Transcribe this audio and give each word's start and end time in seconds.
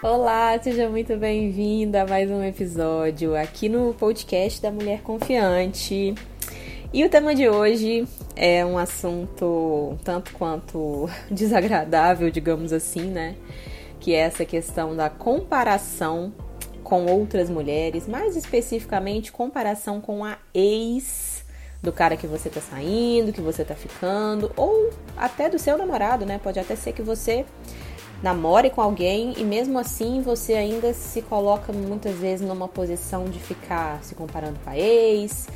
Olá, 0.00 0.56
seja 0.62 0.88
muito 0.88 1.16
bem-vinda 1.16 2.02
a 2.02 2.06
mais 2.06 2.30
um 2.30 2.40
episódio 2.44 3.34
aqui 3.34 3.68
no 3.68 3.92
podcast 3.94 4.62
da 4.62 4.70
Mulher 4.70 5.02
Confiante. 5.02 6.14
E 6.92 7.04
o 7.04 7.08
tema 7.08 7.34
de 7.34 7.48
hoje 7.48 8.06
é 8.36 8.64
um 8.64 8.78
assunto 8.78 9.98
tanto 10.04 10.32
quanto 10.34 11.10
desagradável, 11.28 12.30
digamos 12.30 12.72
assim, 12.72 13.06
né? 13.10 13.34
Que 13.98 14.14
é 14.14 14.20
essa 14.20 14.44
questão 14.44 14.94
da 14.94 15.10
comparação 15.10 16.32
com 16.84 17.06
outras 17.06 17.50
mulheres, 17.50 18.06
mais 18.06 18.36
especificamente 18.36 19.32
comparação 19.32 20.00
com 20.00 20.24
a 20.24 20.38
ex 20.54 21.44
do 21.82 21.92
cara 21.92 22.16
que 22.16 22.26
você 22.26 22.48
tá 22.48 22.60
saindo, 22.60 23.32
que 23.32 23.40
você 23.40 23.64
tá 23.64 23.74
ficando, 23.74 24.52
ou 24.56 24.90
até 25.16 25.48
do 25.50 25.58
seu 25.58 25.76
namorado, 25.76 26.24
né? 26.24 26.38
Pode 26.40 26.60
até 26.60 26.76
ser 26.76 26.92
que 26.92 27.02
você 27.02 27.44
namore 28.22 28.70
com 28.70 28.80
alguém 28.80 29.34
e 29.36 29.44
mesmo 29.44 29.78
assim 29.78 30.20
você 30.22 30.54
ainda 30.54 30.92
se 30.92 31.22
coloca 31.22 31.72
muitas 31.72 32.16
vezes 32.16 32.46
numa 32.46 32.66
posição 32.66 33.26
de 33.26 33.38
ficar 33.38 34.02
se 34.02 34.14
comparando 34.14 34.58
com 34.64 34.70
a 34.70 34.76
ex, 34.76 35.48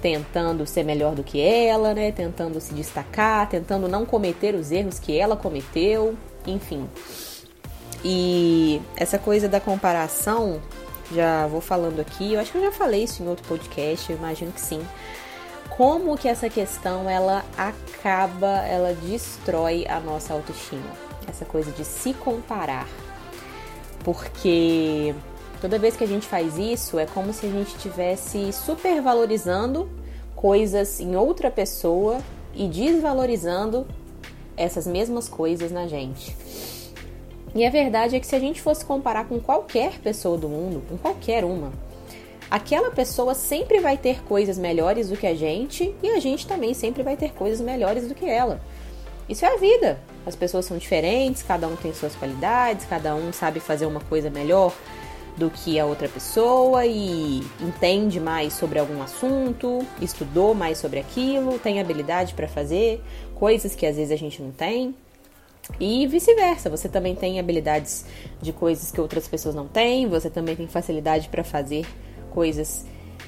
tentando 0.00 0.66
ser 0.66 0.84
melhor 0.84 1.14
do 1.14 1.22
que 1.22 1.40
ela, 1.40 1.92
né? 1.94 2.12
Tentando 2.12 2.60
se 2.60 2.72
destacar, 2.74 3.48
tentando 3.48 3.88
não 3.88 4.06
cometer 4.06 4.54
os 4.54 4.72
erros 4.72 4.98
que 4.98 5.18
ela 5.18 5.36
cometeu, 5.36 6.16
enfim. 6.46 6.88
E 8.04 8.80
essa 8.96 9.18
coisa 9.18 9.48
da 9.48 9.60
comparação, 9.60 10.60
já 11.12 11.46
vou 11.46 11.60
falando 11.60 12.00
aqui, 12.00 12.34
eu 12.34 12.40
acho 12.40 12.52
que 12.52 12.58
eu 12.58 12.62
já 12.62 12.72
falei 12.72 13.04
isso 13.04 13.22
em 13.22 13.28
outro 13.28 13.46
podcast, 13.46 14.10
eu 14.10 14.16
imagino 14.16 14.52
que 14.52 14.60
sim. 14.60 14.80
Como 15.70 16.16
que 16.16 16.28
essa 16.28 16.48
questão 16.48 17.10
ela 17.10 17.44
acaba, 17.58 18.64
ela 18.66 18.94
destrói 18.94 19.86
a 19.88 20.00
nossa 20.00 20.32
autoestima 20.32 21.05
essa 21.36 21.44
coisa 21.44 21.70
de 21.70 21.84
se 21.84 22.14
comparar. 22.14 22.88
Porque 24.02 25.14
toda 25.60 25.78
vez 25.78 25.96
que 25.96 26.04
a 26.04 26.06
gente 26.06 26.26
faz 26.26 26.56
isso, 26.58 26.98
é 26.98 27.06
como 27.06 27.32
se 27.32 27.46
a 27.46 27.50
gente 27.50 27.76
estivesse 27.76 28.52
supervalorizando 28.52 29.88
coisas 30.34 31.00
em 31.00 31.14
outra 31.16 31.50
pessoa 31.50 32.18
e 32.54 32.66
desvalorizando 32.66 33.86
essas 34.56 34.86
mesmas 34.86 35.28
coisas 35.28 35.70
na 35.70 35.86
gente. 35.86 36.36
E 37.54 37.64
a 37.64 37.70
verdade 37.70 38.16
é 38.16 38.20
que 38.20 38.26
se 38.26 38.36
a 38.36 38.38
gente 38.40 38.60
fosse 38.60 38.84
comparar 38.84 39.26
com 39.26 39.40
qualquer 39.40 39.98
pessoa 40.00 40.36
do 40.36 40.48
mundo, 40.48 40.82
com 40.88 40.96
qualquer 40.98 41.44
uma, 41.44 41.72
aquela 42.50 42.90
pessoa 42.90 43.34
sempre 43.34 43.80
vai 43.80 43.96
ter 43.96 44.22
coisas 44.24 44.58
melhores 44.58 45.08
do 45.08 45.16
que 45.16 45.26
a 45.26 45.34
gente 45.34 45.94
e 46.02 46.10
a 46.10 46.20
gente 46.20 46.46
também 46.46 46.74
sempre 46.74 47.02
vai 47.02 47.16
ter 47.16 47.32
coisas 47.32 47.60
melhores 47.60 48.08
do 48.08 48.14
que 48.14 48.26
ela. 48.26 48.60
Isso 49.28 49.44
é 49.44 49.54
a 49.54 49.56
vida. 49.56 49.98
As 50.24 50.36
pessoas 50.36 50.64
são 50.64 50.78
diferentes, 50.78 51.42
cada 51.42 51.66
um 51.66 51.76
tem 51.76 51.92
suas 51.92 52.14
qualidades, 52.14 52.86
cada 52.86 53.14
um 53.14 53.32
sabe 53.32 53.60
fazer 53.60 53.86
uma 53.86 54.00
coisa 54.00 54.30
melhor 54.30 54.72
do 55.36 55.50
que 55.50 55.78
a 55.78 55.84
outra 55.84 56.08
pessoa 56.08 56.86
e 56.86 57.42
entende 57.60 58.18
mais 58.18 58.54
sobre 58.54 58.78
algum 58.78 59.02
assunto, 59.02 59.84
estudou 60.00 60.54
mais 60.54 60.78
sobre 60.78 60.98
aquilo, 60.98 61.58
tem 61.58 61.78
habilidade 61.78 62.32
para 62.34 62.48
fazer 62.48 63.02
coisas 63.34 63.74
que 63.74 63.84
às 63.84 63.96
vezes 63.96 64.10
a 64.10 64.16
gente 64.16 64.40
não 64.40 64.50
tem. 64.50 64.94
E 65.78 66.06
vice-versa, 66.06 66.70
você 66.70 66.88
também 66.88 67.14
tem 67.14 67.38
habilidades 67.38 68.06
de 68.40 68.52
coisas 68.52 68.90
que 68.90 69.00
outras 69.00 69.28
pessoas 69.28 69.54
não 69.54 69.66
têm, 69.66 70.08
você 70.08 70.30
também 70.30 70.56
tem 70.56 70.68
facilidade 70.68 71.28
para 71.28 71.44
fazer 71.44 71.84
coisas 72.30 72.86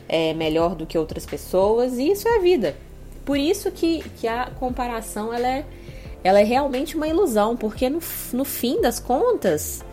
é, 0.08 0.32
melhor 0.34 0.74
do 0.74 0.86
que 0.86 0.96
outras 0.96 1.26
pessoas, 1.26 1.98
e 1.98 2.12
isso 2.12 2.26
é 2.28 2.36
a 2.36 2.40
vida. 2.40 2.76
Por 3.24 3.36
isso 3.36 3.70
que, 3.70 4.02
que 4.20 4.26
a 4.26 4.50
comparação 4.58 5.34
ela 5.34 5.48
é 5.48 5.66
ela 6.22 6.40
é 6.40 6.44
realmente 6.44 6.96
uma 6.96 7.06
ilusão, 7.06 7.56
porque 7.56 7.88
no, 7.88 8.00
no 8.32 8.44
fim 8.44 8.80
das 8.80 8.98
contas, 8.98 9.84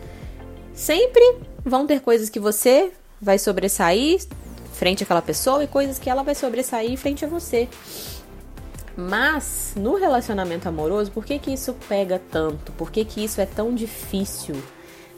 sempre 0.74 1.38
vão 1.64 1.86
ter 1.86 2.00
coisas 2.00 2.28
que 2.28 2.38
você 2.38 2.92
vai 3.20 3.38
sobressair 3.38 4.26
frente 4.72 5.02
àquela 5.02 5.22
pessoa 5.22 5.64
e 5.64 5.66
coisas 5.66 5.98
que 5.98 6.10
ela 6.10 6.22
vai 6.22 6.34
sobressair 6.34 6.96
frente 6.98 7.24
a 7.24 7.28
você. 7.28 7.68
Mas 8.96 9.74
no 9.76 9.96
relacionamento 9.96 10.68
amoroso, 10.68 11.10
por 11.10 11.24
que 11.24 11.38
que 11.38 11.52
isso 11.52 11.74
pega 11.88 12.20
tanto? 12.30 12.72
Por 12.72 12.90
que 12.90 13.04
que 13.04 13.22
isso 13.22 13.40
é 13.40 13.46
tão 13.46 13.74
difícil, 13.74 14.56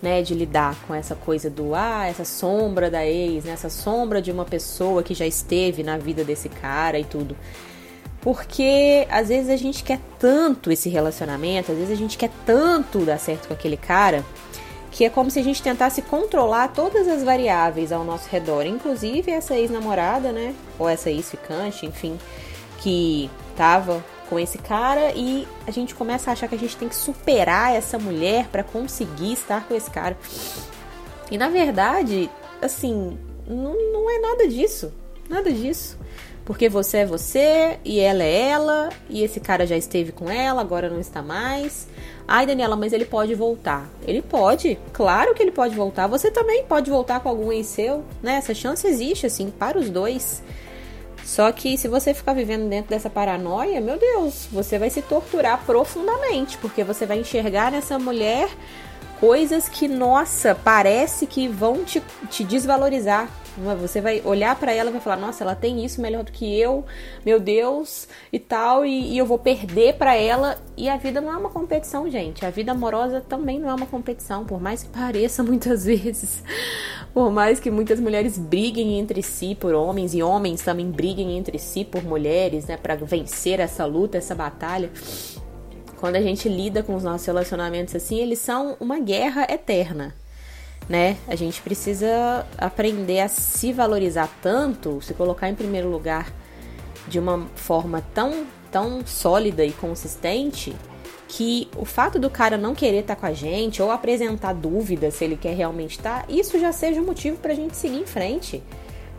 né, 0.03 0.23
de 0.23 0.35
lidar 0.35 0.77
com 0.87 0.95
essa 0.95 1.15
coisa 1.15 1.49
do 1.49 1.75
ah, 1.75 2.07
essa 2.07 2.25
sombra 2.25 2.91
da 2.91 3.05
ex, 3.07 3.45
né, 3.45 3.53
essa 3.53 3.71
sombra 3.71 4.21
de 4.23 4.31
uma 4.31 4.45
pessoa 4.45 5.03
que 5.03 5.15
já 5.15 5.27
esteve 5.27 5.83
na 5.83 5.97
vida 5.97 6.25
desse 6.25 6.49
cara 6.49 6.99
e 6.99 7.05
tudo? 7.05 7.37
Porque 8.21 9.07
às 9.11 9.29
vezes 9.29 9.51
a 9.51 9.57
gente 9.57 9.85
quer 9.85 10.01
tanto 10.19 10.71
esse 10.71 10.89
relacionamento, 10.89 11.73
às 11.73 11.79
vezes 11.79 11.93
a 11.93 11.97
gente 11.97 12.19
quer 12.19 12.31
tanto 12.45 13.01
dar 13.01 13.19
certo 13.19 13.49
com 13.49 13.55
aquele 13.55 13.77
cara, 13.77 14.25
que 14.91 15.05
é 15.05 15.11
como 15.11 15.31
se 15.31 15.39
a 15.39 15.43
gente 15.43 15.63
tentasse 15.63 16.03
controlar 16.03 16.69
todas 16.69 17.07
as 17.07 17.23
variáveis 17.23 17.93
ao 17.93 18.05
nosso 18.05 18.29
redor, 18.29 18.67
inclusive 18.67 19.31
essa 19.31 19.55
ex-namorada, 19.55 20.33
né? 20.33 20.55
Ou 20.79 20.89
essa 20.89 21.11
ex-ficante, 21.11 21.87
enfim, 21.87 22.19
que 22.79 23.31
tava 23.57 24.05
com 24.29 24.39
esse 24.39 24.59
cara 24.59 25.13
e 25.15 25.47
a 25.67 25.71
gente 25.71 25.95
começa 25.95 26.31
a 26.31 26.33
achar 26.33 26.49
que 26.49 26.55
a 26.55 26.59
gente 26.59 26.77
tem 26.77 26.89
que 26.89 26.97
superar 26.97 27.75
essa 27.75 27.99
mulher 27.99 28.49
para 28.49 28.63
conseguir 28.63 29.33
estar 29.33 29.67
com 29.67 29.75
esse 29.75 29.91
cara. 29.91 30.17
E 31.31 31.39
na 31.39 31.49
verdade, 31.49 32.31
assim, 32.61 33.19
não, 33.47 33.75
não 33.93 34.11
é 34.11 34.19
nada 34.19 34.49
disso. 34.49 34.93
Nada 35.29 35.53
disso. 35.53 35.99
Porque 36.49 36.67
você 36.67 36.99
é 36.99 37.05
você 37.05 37.79
e 37.85 38.01
ela 38.01 38.25
é 38.25 38.49
ela 38.49 38.89
e 39.11 39.23
esse 39.23 39.39
cara 39.39 39.67
já 39.67 39.77
esteve 39.77 40.13
com 40.13 40.31
ela, 40.31 40.63
agora 40.63 40.89
não 40.89 40.99
está 40.99 41.21
mais. 41.21 41.87
Ai, 42.27 42.47
Daniela, 42.47 42.75
mas 42.75 42.95
ele 42.95 43.05
pode 43.05 43.35
voltar. 43.35 43.87
Ele 44.07 44.23
pode, 44.23 44.79
claro 44.95 45.35
que 45.35 45.43
ele 45.43 45.51
pode 45.51 45.77
voltar. 45.77 46.07
Você 46.07 46.31
também 46.31 46.65
pode 46.65 46.91
voltar 46.91 47.21
com 47.21 47.29
algum 47.29 47.53
ex 47.53 47.67
seu, 47.67 48.03
né? 48.23 48.37
Essa 48.37 48.55
chance 48.55 48.87
existe, 48.87 49.27
assim, 49.27 49.51
para 49.51 49.79
os 49.79 49.91
dois. 49.91 50.43
Só 51.23 51.53
que 51.53 51.77
se 51.77 51.87
você 51.87 52.15
ficar 52.15 52.33
vivendo 52.33 52.67
dentro 52.67 52.89
dessa 52.89 53.11
paranoia, 53.11 53.79
meu 53.79 53.99
Deus, 53.99 54.49
você 54.51 54.79
vai 54.79 54.89
se 54.89 55.03
torturar 55.03 55.63
profundamente, 55.67 56.57
porque 56.57 56.83
você 56.83 57.05
vai 57.05 57.19
enxergar 57.19 57.71
nessa 57.71 57.99
mulher 57.99 58.49
coisas 59.21 59.69
que, 59.69 59.87
nossa, 59.87 60.55
parece 60.55 61.27
que 61.27 61.47
vão 61.47 61.85
te, 61.85 62.03
te 62.31 62.43
desvalorizar. 62.43 63.29
Você 63.81 64.01
vai 64.01 64.23
olhar 64.25 64.55
para 64.57 64.73
ela 64.73 64.91
e 64.91 64.93
vai 64.93 65.01
falar: 65.01 65.17
Nossa, 65.17 65.43
ela 65.43 65.55
tem 65.55 65.85
isso 65.85 66.01
melhor 66.01 66.23
do 66.23 66.31
que 66.31 66.59
eu, 66.59 66.85
meu 67.27 67.41
Deus, 67.41 68.09
e 68.33 68.39
tal, 68.39 68.85
e, 68.85 69.15
e 69.15 69.19
eu 69.19 69.27
vou 69.27 69.39
perder 69.39 69.95
para 69.95 70.15
ela. 70.15 70.57
E 70.77 70.89
a 70.89 70.97
vida 70.97 71.21
não 71.21 71.33
é 71.33 71.37
uma 71.37 71.51
competição, 71.51 72.09
gente. 72.09 72.47
A 72.47 72.51
vida 72.51 72.73
amorosa 72.73 73.21
também 73.21 73.59
não 73.59 73.69
é 73.69 73.75
uma 73.75 73.87
competição, 73.87 74.45
por 74.45 74.61
mais 74.61 74.85
que 74.85 74.89
pareça 74.91 75.43
muitas 75.43 75.85
vezes. 75.87 76.43
Por 77.13 77.33
mais 77.33 77.59
que 77.59 77.71
muitas 77.71 77.99
mulheres 77.99 78.39
briguem 78.39 78.99
entre 78.99 79.23
si 79.23 79.55
por 79.55 79.75
homens 79.75 80.15
e 80.15 80.23
homens 80.23 80.63
também 80.63 80.91
briguem 80.91 81.37
entre 81.37 81.59
si 81.59 81.85
por 81.85 82.05
mulheres, 82.05 82.67
né, 82.67 82.77
para 82.77 82.95
vencer 82.95 83.59
essa 83.59 83.85
luta, 83.85 84.19
essa 84.19 84.35
batalha. 84.35 84.91
Quando 85.99 86.15
a 86.15 86.21
gente 86.21 86.49
lida 86.49 86.83
com 86.83 86.95
os 86.95 87.03
nossos 87.03 87.27
relacionamentos 87.27 87.97
assim, 87.97 88.19
eles 88.19 88.39
são 88.39 88.77
uma 88.79 89.01
guerra 89.01 89.47
eterna 89.51 90.15
né? 90.89 91.17
A 91.27 91.35
gente 91.35 91.61
precisa 91.61 92.47
aprender 92.57 93.21
a 93.21 93.29
se 93.29 93.73
valorizar 93.73 94.29
tanto, 94.41 95.01
se 95.03 95.13
colocar 95.13 95.49
em 95.49 95.55
primeiro 95.55 95.91
lugar 95.91 96.33
de 97.07 97.19
uma 97.19 97.47
forma 97.55 98.03
tão, 98.15 98.47
tão 98.71 99.05
sólida 99.07 99.65
e 99.65 99.73
consistente 99.73 100.75
que 101.29 101.69
o 101.77 101.85
fato 101.85 102.19
do 102.19 102.31
cara 102.31 102.57
não 102.57 102.75
querer 102.75 103.01
estar 103.01 103.15
tá 103.15 103.21
com 103.21 103.27
a 103.27 103.33
gente 103.33 103.83
ou 103.83 103.91
apresentar 103.91 104.55
dúvidas 104.55 105.15
se 105.15 105.25
ele 105.25 105.37
quer 105.37 105.55
realmente 105.55 105.99
estar, 105.99 106.23
tá, 106.23 106.33
isso 106.33 106.59
já 106.59 106.73
seja 106.73 107.01
um 107.01 107.05
motivo 107.05 107.37
pra 107.37 107.53
gente 107.53 107.77
seguir 107.77 107.99
em 107.99 108.07
frente. 108.07 108.63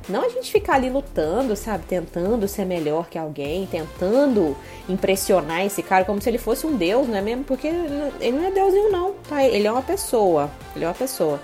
Não 0.09 0.25
a 0.25 0.29
gente 0.29 0.51
ficar 0.51 0.73
ali 0.73 0.89
lutando, 0.89 1.55
sabe? 1.55 1.83
Tentando 1.87 2.47
ser 2.47 2.65
melhor 2.65 3.07
que 3.07 3.17
alguém, 3.17 3.67
tentando 3.67 4.57
impressionar 4.89 5.63
esse 5.63 5.83
cara 5.83 6.03
como 6.03 6.19
se 6.19 6.27
ele 6.27 6.39
fosse 6.39 6.65
um 6.65 6.75
deus, 6.75 7.07
não 7.07 7.15
é 7.15 7.21
mesmo? 7.21 7.43
Porque 7.43 7.67
ele 7.67 8.31
não 8.31 8.45
é 8.45 8.51
deusinho, 8.51 8.91
não, 8.91 9.13
tá? 9.29 9.45
Ele 9.45 9.67
é 9.67 9.71
uma 9.71 9.83
pessoa. 9.83 10.49
Ele 10.75 10.83
é 10.83 10.87
uma 10.87 10.95
pessoa. 10.95 11.39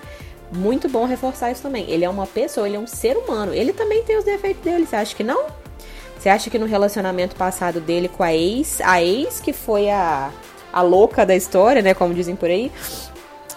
Muito 0.50 0.88
bom 0.88 1.06
reforçar 1.06 1.52
isso 1.52 1.62
também. 1.62 1.88
Ele 1.88 2.04
é 2.04 2.08
uma 2.08 2.26
pessoa, 2.26 2.66
ele 2.66 2.76
é 2.76 2.80
um 2.80 2.88
ser 2.88 3.16
humano. 3.16 3.54
Ele 3.54 3.72
também 3.72 4.02
tem 4.02 4.18
os 4.18 4.24
defeitos 4.24 4.62
dele. 4.62 4.84
Você 4.84 4.96
acha 4.96 5.14
que 5.14 5.22
não? 5.22 5.46
Você 6.18 6.28
acha 6.28 6.50
que 6.50 6.58
no 6.58 6.66
relacionamento 6.66 7.36
passado 7.36 7.80
dele 7.80 8.08
com 8.08 8.24
a 8.24 8.34
ex, 8.34 8.80
a 8.80 9.00
ex 9.00 9.38
que 9.38 9.52
foi 9.52 9.88
a, 9.90 10.32
a 10.72 10.82
louca 10.82 11.24
da 11.24 11.36
história, 11.36 11.82
né? 11.82 11.94
Como 11.94 12.12
dizem 12.12 12.34
por 12.34 12.50
aí. 12.50 12.72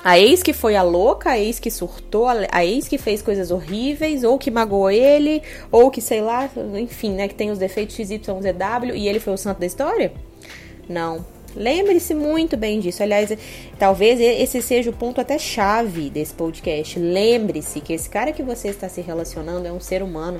A 0.03 0.17
ex 0.17 0.41
que 0.41 0.53
foi 0.53 0.75
a 0.75 0.83
louca, 0.83 1.31
a 1.31 1.39
ex 1.39 1.59
que 1.59 1.69
surtou, 1.69 2.27
a 2.27 2.65
ex 2.65 2.87
que 2.87 2.97
fez 2.97 3.21
coisas 3.21 3.51
horríveis, 3.51 4.23
ou 4.23 4.37
que 4.37 4.49
magoou 4.49 4.89
ele, 4.89 5.41
ou 5.71 5.91
que 5.91 6.01
sei 6.01 6.21
lá, 6.21 6.49
enfim, 6.75 7.11
né? 7.11 7.27
Que 7.27 7.35
tem 7.35 7.51
os 7.51 7.59
defeitos 7.59 7.95
XYZW 7.95 8.95
e 8.95 9.07
ele 9.07 9.19
foi 9.19 9.33
o 9.33 9.37
santo 9.37 9.59
da 9.59 9.65
história? 9.65 10.13
Não. 10.87 11.25
Lembre-se 11.55 12.13
muito 12.13 12.55
bem 12.55 12.79
disso. 12.79 13.01
Aliás, 13.01 13.35
talvez 13.77 14.19
esse 14.19 14.61
seja 14.61 14.89
o 14.89 14.93
ponto 14.93 15.19
até 15.19 15.37
chave 15.37 16.09
desse 16.09 16.33
podcast. 16.33 16.99
Lembre-se 16.99 17.81
que 17.81 17.91
esse 17.91 18.09
cara 18.09 18.31
que 18.31 18.43
você 18.43 18.69
está 18.69 18.87
se 18.87 19.01
relacionando 19.01 19.67
é 19.67 19.71
um 19.71 19.79
ser 19.79 20.03
humano 20.03 20.39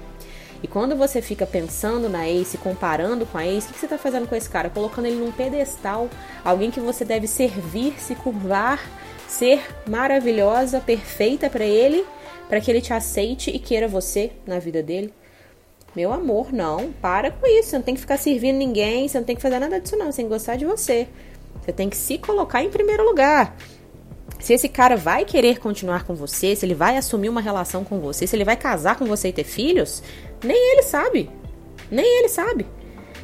E 0.62 0.68
quando 0.68 0.96
você 0.96 1.22
fica 1.22 1.46
pensando 1.46 2.10
na 2.10 2.28
ex, 2.28 2.56
comparando 2.62 3.26
com 3.26 3.38
a 3.38 3.46
ex, 3.46 3.64
o 3.64 3.68
que, 3.68 3.74
que 3.74 3.80
você 3.80 3.86
está 3.86 3.98
fazendo 3.98 4.28
com 4.28 4.36
esse 4.36 4.50
cara? 4.50 4.70
Colocando 4.70 5.06
ele 5.06 5.16
num 5.16 5.32
pedestal, 5.32 6.10
alguém 6.44 6.70
que 6.70 6.80
você 6.80 7.06
deve 7.06 7.28
servir, 7.28 7.94
se 7.98 8.14
curvar, 8.16 8.80
ser 9.28 9.62
maravilhosa, 9.88 10.82
perfeita 10.82 11.50
para 11.50 11.64
ele, 11.64 12.06
para 12.50 12.60
que 12.60 12.70
ele 12.70 12.82
te 12.82 12.92
aceite 12.92 13.52
e 13.52 13.60
queira 13.60 13.88
você 13.88 14.32
na 14.46 14.60
vida 14.60 14.84
dele. 14.84 15.14
Meu 15.96 16.12
amor, 16.12 16.52
não, 16.52 16.92
para 17.02 17.32
com 17.32 17.48
isso. 17.48 17.70
Você 17.70 17.78
não 17.78 17.84
tem 17.84 17.96
que 17.96 18.02
ficar 18.02 18.18
servindo 18.18 18.58
ninguém, 18.58 19.08
você 19.08 19.18
não 19.18 19.26
tem 19.26 19.36
que 19.36 19.42
fazer 19.42 19.60
nada 19.60 19.80
disso, 19.80 19.96
não. 19.96 20.12
Você 20.12 20.18
tem 20.18 20.26
que 20.26 20.34
gostar 20.34 20.56
de 20.56 20.66
você. 20.66 21.08
Você 21.62 21.72
tem 21.72 21.90
que 21.90 21.98
se 21.98 22.18
colocar 22.18 22.64
em 22.64 22.70
primeiro 22.70 23.04
lugar. 23.04 23.56
Se 24.40 24.54
esse 24.54 24.70
cara 24.70 24.96
vai 24.96 25.26
querer 25.26 25.60
continuar 25.60 26.06
com 26.06 26.16
você, 26.16 26.56
se 26.56 26.66
ele 26.66 26.74
vai 26.74 26.96
assumir 26.96 27.28
uma 27.28 27.42
relação 27.42 27.84
com 27.84 28.00
você, 28.00 28.26
se 28.26 28.36
ele 28.36 28.46
vai 28.46 28.56
casar 28.56 28.98
com 28.98 29.06
você 29.06 29.30
e 29.30 29.34
ter 29.34 29.44
filhos, 29.44 30.02
nem 30.44 30.74
ele 30.74 30.84
sabe. 30.84 31.30
Nem 31.92 32.20
ele 32.20 32.30
sabe. 32.30 32.66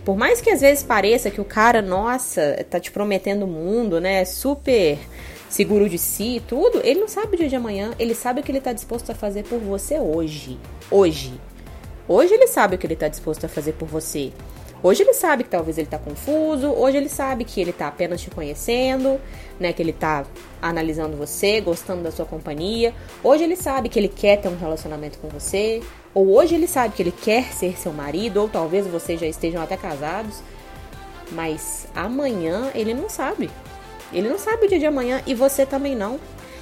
Por 0.03 0.15
mais 0.15 0.39
que 0.39 0.50
às 0.50 0.62
vezes 0.62 0.83
pareça 0.83 1.31
que 1.31 1.41
o 1.41 1.45
cara, 1.45 1.81
nossa, 1.81 2.63
tá 2.69 2.79
te 2.79 2.91
prometendo 2.91 3.44
o 3.44 3.47
mundo, 3.47 4.00
né? 4.00 4.23
Super 4.23 5.00
seguro 5.50 5.89
de 5.89 5.97
si, 5.97 6.41
tudo, 6.47 6.81
ele 6.83 7.00
não 7.00 7.07
sabe 7.07 7.35
o 7.35 7.38
dia 7.38 7.47
de 7.47 7.56
amanhã, 7.56 7.91
ele 7.97 8.13
sabe 8.13 8.41
o 8.41 8.44
que 8.44 8.51
ele 8.51 8.59
tá 8.59 8.73
disposto 8.73 9.12
a 9.12 9.15
fazer 9.15 9.44
por 9.44 9.59
você 9.59 10.00
hoje. 10.00 10.59
Hoje. 10.91 11.33
Hoje 12.07 12.33
ele 12.33 12.45
sabe 12.45 12.75
o 12.75 12.77
que 12.77 12.85
ele 12.85 12.95
tá 12.95 13.07
disposto 13.07 13.45
a 13.45 13.50
fazer 13.50 13.73
por 13.73 13.88
você. 13.88 14.31
Hoje 14.83 15.01
ele 15.01 15.13
sabe 15.13 15.44
que 15.44 15.50
talvez 15.50 15.79
ele 15.79 15.88
tá 15.88 15.97
confuso, 15.97 16.69
hoje 16.69 16.97
ele 16.97 17.09
sabe 17.09 17.44
que 17.44 17.59
ele 17.59 17.73
tá 17.73 17.88
apenas 17.88 18.21
te 18.21 18.29
conhecendo, 18.29 19.19
né, 19.59 19.73
que 19.73 19.81
ele 19.81 19.94
tá 19.94 20.25
analisando 20.62 21.17
você, 21.17 21.59
gostando 21.59 22.03
da 22.03 22.12
sua 22.12 22.25
companhia. 22.25 22.94
Hoje 23.23 23.44
ele 23.44 23.56
sabe 23.56 23.89
que 23.89 23.97
ele 23.97 24.09
quer 24.09 24.39
ter 24.39 24.47
um 24.47 24.57
relacionamento 24.57 25.17
com 25.17 25.27
você, 25.29 25.81
ou 26.15 26.33
hoje 26.33 26.56
ele 26.56 26.65
sabe 26.65 26.95
que 26.95 27.03
ele 27.03 27.12
quer 27.12 27.51
ser 27.51 27.77
seu 27.77 27.91
marido, 27.91 28.38
ou 28.38 28.47
talvez 28.47 28.88
vocês 28.88 29.19
já 29.19 29.27
estejam 29.27 29.62
até 29.62 29.75
casados. 29.75 30.39
Mas 31.31 31.88
amanhã 31.94 32.71
ele 32.73 32.94
não 32.94 33.09
sabe. 33.09 33.51
Ele 34.13 34.29
não 34.29 34.39
sabe 34.39 34.65
o 34.65 34.69
dia 34.69 34.79
de 34.79 34.85
amanhã 34.85 35.21
e 35.27 35.33
você 35.33 35.65
também 35.65 35.94
não. 35.94 36.17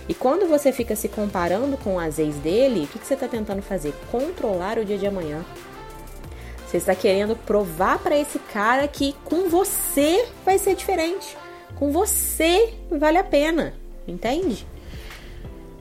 E 0.09 0.13
quando 0.13 0.47
você 0.47 0.71
fica 0.71 0.95
se 0.95 1.07
comparando 1.07 1.77
com 1.77 1.99
as 1.99 2.17
ex 2.17 2.35
dele, 2.37 2.85
o 2.85 2.87
que, 2.87 2.97
que 2.97 3.05
você 3.05 3.13
está 3.13 3.27
tentando 3.27 3.61
fazer? 3.61 3.93
Controlar 4.11 4.79
o 4.79 4.85
dia 4.85 4.97
de 4.97 5.05
amanhã. 5.05 5.45
Você 6.65 6.77
está 6.77 6.95
querendo 6.95 7.35
provar 7.35 7.99
para 7.99 8.17
esse 8.17 8.39
cara 8.39 8.87
que 8.87 9.13
com 9.23 9.49
você 9.49 10.27
vai 10.43 10.57
ser 10.57 10.75
diferente. 10.75 11.37
Com 11.75 11.91
você 11.91 12.73
vale 12.89 13.19
a 13.19 13.23
pena. 13.23 13.75
Entende? 14.07 14.65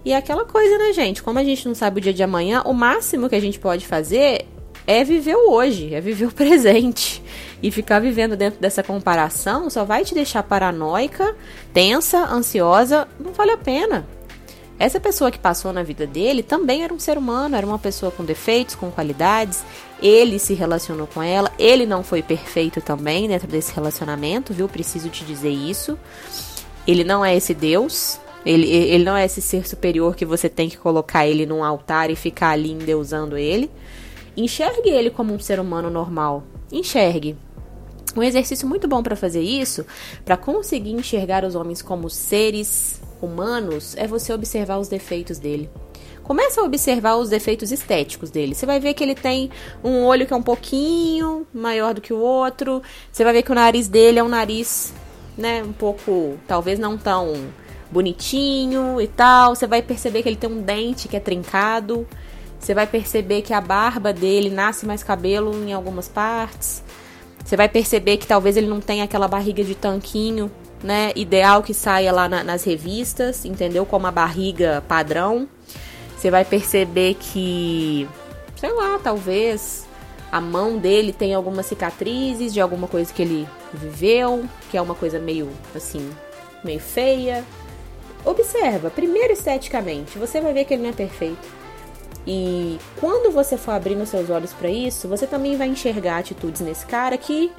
E 0.05 0.13
é 0.13 0.17
aquela 0.17 0.45
coisa, 0.45 0.79
né, 0.79 0.93
gente? 0.93 1.23
Como 1.23 1.39
a 1.39 1.45
gente 1.45 1.67
não 1.67 1.75
sabe 1.75 1.99
o 1.99 2.03
dia 2.03 2.13
de 2.13 2.23
amanhã, 2.23 2.63
o 2.65 2.73
máximo 2.73 3.29
que 3.29 3.35
a 3.35 3.41
gente 3.41 3.59
pode 3.59 3.87
fazer 3.87 4.47
é 4.87 5.05
viver 5.05 5.37
o 5.37 5.53
hoje, 5.53 5.95
é 5.95 6.01
viver 6.01 6.27
o 6.27 6.33
presente. 6.35 7.23
E 7.63 7.71
ficar 7.71 8.01
vivendo 8.01 8.37
dentro 8.37 8.61
dessa 8.61 8.83
comparação 8.83 9.71
só 9.71 9.85
vai 9.85 10.05
te 10.05 10.15
deixar 10.15 10.43
paranoica, 10.43 11.37
tensa, 11.73 12.25
ansiosa, 12.25 13.07
não 13.21 13.33
vale 13.33 13.53
a 13.53 13.57
pena. 13.57 14.05
Essa 14.79 14.99
pessoa 14.99 15.31
que 15.31 15.39
passou 15.39 15.73
na 15.73 15.85
vida 15.85 16.09
dele 16.09 16.43
também 16.43 16.83
era 16.83 16.93
um 16.93 16.99
ser 16.99 17.17
humano, 17.17 17.55
era 17.55 17.65
uma 17.65 17.79
pessoa 17.79 18.11
com 18.11 18.25
defeitos, 18.25 18.75
com 18.75 18.91
qualidades. 18.91 19.63
Ele 20.03 20.41
se 20.41 20.55
relacionou 20.55 21.07
com 21.07 21.23
ela, 21.23 21.53
ele 21.57 21.87
não 21.87 22.03
foi 22.03 22.21
perfeito 22.21 22.81
também 22.81 23.29
dentro 23.29 23.47
desse 23.47 23.73
relacionamento, 23.73 24.53
viu? 24.53 24.69
Preciso 24.69 25.09
te 25.09 25.25
dizer 25.25 25.51
isso. 25.51 25.97
Ele 26.85 27.05
não 27.05 27.25
é 27.25 27.37
esse 27.37 27.55
Deus, 27.55 28.19
ele, 28.45 28.67
ele 28.69 29.05
não 29.05 29.17
é 29.17 29.25
esse 29.25 29.41
ser 29.41 29.67
superior 29.67 30.17
que 30.17 30.25
você 30.25 30.49
tem 30.49 30.69
que 30.69 30.77
colocar 30.77 31.27
ele 31.27 31.47
num 31.47 31.63
altar 31.63 32.11
e 32.11 32.17
ficar 32.17 32.51
ali 32.51 32.73
endeusando 32.73 33.37
ele. 33.37 33.71
Enxergue 34.37 34.91
ele 34.91 35.11
como 35.11 35.33
um 35.33 35.39
ser 35.39 35.61
humano 35.61 35.91
normal. 35.91 36.43
Enxergue. 36.71 37.37
Um 38.17 38.23
exercício 38.23 38.69
muito 38.69 38.87
bom 38.87 39.03
para 39.03 39.17
fazer 39.17 39.41
isso, 39.41 39.87
para 40.25 40.37
conseguir 40.37 40.93
enxergar 40.93 41.45
os 41.45 41.55
homens 41.55 41.81
como 41.81 42.11
seres 42.11 43.01
humanos 43.23 43.95
é 43.97 44.07
você 44.07 44.33
observar 44.33 44.79
os 44.79 44.89
defeitos 44.89 45.39
dele. 45.39 45.71
Começa 46.23 46.61
a 46.61 46.65
observar 46.65 47.17
os 47.17 47.29
defeitos 47.29 47.73
estéticos 47.73 48.31
dele. 48.31 48.55
Você 48.55 48.67
vai 48.67 48.79
ver 48.79 48.95
que 48.95 49.03
ele 49.03 49.15
tem 49.15 49.51
um 49.83 50.05
olho 50.05 50.27
que 50.27 50.33
é 50.33 50.37
um 50.37 50.43
pouquinho 50.43 51.47
maior 51.53 51.95
do 51.95 52.01
que 52.01 52.13
o 52.13 52.19
outro. 52.19 52.83
Você 53.11 53.25
vai 53.25 53.33
ver 53.33 53.43
que 53.43 53.51
o 53.51 53.55
nariz 53.55 53.89
dele 53.89 54.19
é 54.19 54.23
um 54.23 54.29
nariz, 54.29 54.93
né, 55.37 55.63
um 55.63 55.73
pouco, 55.73 56.39
talvez 56.47 56.79
não 56.79 56.97
tão 56.97 57.35
bonitinho 57.93 59.01
e 59.01 59.07
tal. 59.07 59.55
Você 59.55 59.67
vai 59.67 59.83
perceber 59.83 60.23
que 60.23 60.29
ele 60.29 60.37
tem 60.37 60.51
um 60.51 60.63
dente 60.63 61.07
que 61.07 61.17
é 61.17 61.21
trincado. 61.21 62.07
Você 62.59 62.75
vai 62.75 62.87
perceber 62.87 63.43
que 63.43 63.53
a 63.53 63.61
barba 63.61 64.13
dele 64.13 64.49
nasce 64.49 64.87
mais 64.87 65.03
cabelo 65.03 65.53
em 65.53 65.73
algumas 65.73 66.09
partes. 66.09 66.83
Você 67.45 67.57
vai 67.57 67.69
perceber 67.69 68.17
que 68.17 68.27
talvez 68.27 68.57
ele 68.57 68.69
não 68.69 68.81
tenha 68.81 69.05
aquela 69.05 69.29
barriga 69.29 69.63
de 69.63 69.75
tanquinho 69.75 70.51
né, 70.83 71.13
ideal 71.15 71.63
que 71.63 71.75
saia 71.75 72.13
lá 72.13 72.29
na, 72.29 72.43
nas 72.43 72.65
revistas, 72.65 73.45
entendeu? 73.45 73.85
Como 73.85 74.07
a 74.07 74.11
barriga 74.11 74.83
padrão. 74.89 75.49
Você 76.17 76.31
vai 76.31 76.45
perceber 76.45 77.15
que, 77.15 78.09
sei 78.57 78.73
lá, 78.73 78.99
talvez 79.03 79.87
a 80.31 80.41
mão 80.41 80.79
dele 80.79 81.13
tem 81.13 81.35
algumas 81.35 81.67
cicatrizes 81.67 82.55
de 82.55 82.61
alguma 82.61 82.87
coisa 82.87 83.13
que 83.13 83.23
ele 83.23 83.49
viveu, 83.75 84.45
que 84.71 84.77
é 84.77 84.83
uma 84.83 84.95
coisa 84.95 85.19
meio 85.19 85.51
assim, 85.75 86.09
meio 86.63 86.81
feia. 86.81 87.45
Observa, 88.25 88.91
primeiro 88.91 89.33
esteticamente, 89.33 90.19
você 90.19 90.41
vai 90.41 90.53
ver 90.53 90.65
que 90.65 90.75
ele 90.75 90.83
não 90.83 90.91
é 90.91 90.93
perfeito. 90.93 91.63
E 92.27 92.79
quando 93.01 93.33
você 93.33 93.57
for 93.57 93.73
abrindo 93.73 94.07
seus 94.07 94.31
olhos 94.31 94.53
para 94.53 94.71
isso, 94.71 95.09
você 95.09 95.27
também 95.27 95.57
vai 95.57 95.67
enxergar 95.69 96.19
atitudes 96.19 96.61
nesse 96.61 96.87
cara 96.87 97.19
que 97.19 97.51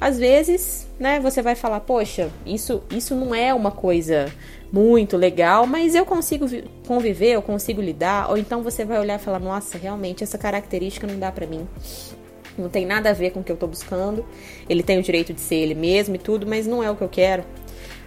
às 0.00 0.18
vezes, 0.18 0.86
né, 0.98 1.18
você 1.20 1.40
vai 1.40 1.54
falar, 1.54 1.80
poxa, 1.80 2.30
isso, 2.44 2.82
isso 2.90 3.14
não 3.14 3.34
é 3.34 3.54
uma 3.54 3.70
coisa 3.70 4.30
muito 4.72 5.16
legal, 5.16 5.66
mas 5.66 5.94
eu 5.94 6.04
consigo 6.04 6.46
conviver, 6.86 7.32
eu 7.32 7.42
consigo 7.42 7.80
lidar, 7.80 8.28
ou 8.28 8.36
então 8.36 8.62
você 8.62 8.84
vai 8.84 8.98
olhar 8.98 9.18
e 9.18 9.22
falar, 9.22 9.38
nossa, 9.38 9.78
realmente 9.78 10.22
essa 10.22 10.36
característica 10.36 11.06
não 11.06 11.18
dá 11.18 11.30
para 11.30 11.46
mim. 11.46 11.66
Não 12.58 12.68
tem 12.68 12.84
nada 12.84 13.10
a 13.10 13.12
ver 13.12 13.30
com 13.30 13.40
o 13.40 13.44
que 13.44 13.50
eu 13.50 13.56
tô 13.56 13.66
buscando. 13.66 14.24
Ele 14.68 14.82
tem 14.82 14.98
o 14.98 15.02
direito 15.02 15.32
de 15.32 15.40
ser 15.40 15.56
ele 15.56 15.74
mesmo 15.74 16.14
e 16.14 16.18
tudo, 16.18 16.46
mas 16.46 16.66
não 16.66 16.82
é 16.82 16.90
o 16.90 16.94
que 16.94 17.02
eu 17.02 17.08
quero. 17.08 17.44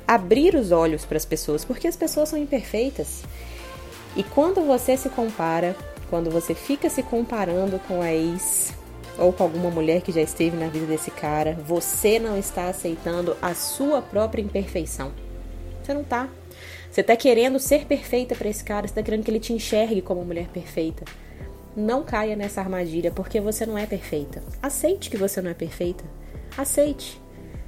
Abrir 0.07 0.56
os 0.56 0.71
olhos 0.71 1.04
para 1.04 1.18
as 1.18 1.25
pessoas, 1.25 1.65
porque 1.65 1.88
as 1.88 1.95
pessoas 1.95 2.30
são 2.30 2.39
imperfeitas. 2.39 3.24
E 4.15 4.24
quando 4.24 4.62
você 4.62 4.95
se 4.95 5.09
compara, 5.09 5.75
quando 6.09 6.31
você 6.31 6.56
fica 6.56 6.89
se 6.89 7.04
comparando 7.04 7.80
com 7.88 8.01
a 8.01 8.13
ex, 8.13 8.74
ou 9.18 9.33
com 9.33 9.44
alguma 9.44 9.69
mulher 9.69 10.01
que 10.01 10.12
já 10.12 10.21
esteve 10.21 10.56
na 10.56 10.68
vida 10.68 10.86
desse 10.86 11.12
cara, 11.12 11.57
você 11.65 12.19
não 12.19 12.38
está 12.38 12.69
aceitando 12.69 13.36
a 13.42 13.54
sua 13.54 14.01
própria 14.01 14.42
imperfeição. 14.42 15.12
Você 15.83 15.94
não 15.94 16.04
tá. 16.04 16.30
Você 16.92 17.04
tá 17.04 17.16
querendo 17.16 17.59
ser 17.59 17.85
perfeita 17.85 18.35
para 18.35 18.49
esse 18.49 18.64
cara, 18.64 18.87
você 18.87 18.94
tá 18.94 19.04
querendo 19.04 19.23
que 19.23 19.31
ele 19.31 19.40
te 19.40 19.54
enxergue 19.54 20.02
como 20.02 20.23
mulher 20.23 20.47
perfeita. 20.47 21.04
Não 21.76 22.04
caia 22.04 22.35
nessa 22.35 22.61
armadilha, 22.61 23.11
porque 23.11 23.40
você 23.40 23.66
não 23.66 23.78
é 23.78 23.85
perfeita. 23.85 24.42
Aceite 24.61 25.09
que 25.09 25.18
você 25.18 25.42
não 25.42 25.52
é 25.52 25.54
perfeita. 25.54 26.04
Aceite. 26.57 27.21